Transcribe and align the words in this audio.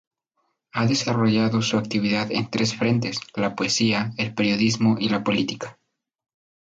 Ha 0.71 0.87
desarrollado 0.87 1.61
su 1.61 1.77
actividad 1.77 2.31
en 2.31 2.49
tres 2.49 2.75
frentes: 2.75 3.19
la 3.35 3.55
poesía, 3.55 4.13
el 4.17 4.33
periodismo 4.33 4.97
y 4.97 5.09
la 5.09 5.23
política. 5.23 5.77